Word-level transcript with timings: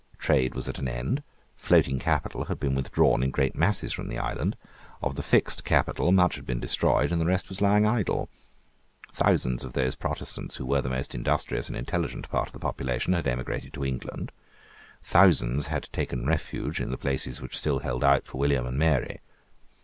Trade 0.17 0.55
was 0.55 0.67
at 0.67 0.79
an 0.79 0.87
end. 0.87 1.21
Floating 1.55 1.99
capital 1.99 2.45
had 2.45 2.59
been 2.59 2.73
withdrawn 2.73 3.21
in 3.21 3.29
great 3.29 3.53
masses 3.55 3.93
from 3.93 4.07
the 4.07 4.17
island. 4.17 4.57
Of 4.99 5.13
the 5.13 5.21
fixed 5.21 5.63
capital 5.63 6.11
much 6.11 6.37
had 6.37 6.45
been 6.47 6.59
destroyed, 6.59 7.11
and 7.11 7.21
the 7.21 7.27
rest 7.27 7.49
was 7.49 7.61
lying 7.61 7.85
idle. 7.85 8.27
Thousands 9.11 9.63
of 9.63 9.73
those 9.73 9.93
Protestants 9.93 10.55
who 10.55 10.65
were 10.65 10.81
the 10.81 10.89
most 10.89 11.13
industrious 11.13 11.67
and 11.69 11.77
intelligent 11.77 12.27
part 12.31 12.47
of 12.49 12.53
the 12.53 12.59
population 12.59 13.13
had 13.13 13.27
emigrated 13.27 13.73
to 13.73 13.85
England. 13.85 14.31
Thousands 15.03 15.67
had 15.67 15.87
taken 15.93 16.25
refuge 16.25 16.79
in 16.81 16.89
the 16.89 16.97
places 16.97 17.39
which 17.39 17.55
still 17.59 17.77
held 17.81 18.03
out 18.03 18.25
for 18.25 18.39
William 18.39 18.65
and 18.65 18.79
Mary. 18.79 19.19